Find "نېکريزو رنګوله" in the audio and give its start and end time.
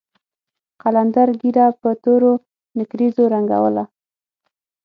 2.77-3.83